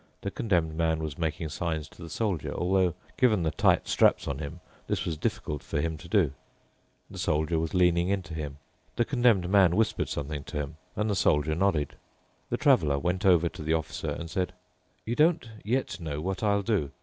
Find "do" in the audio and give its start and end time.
6.07-6.33, 16.63-16.89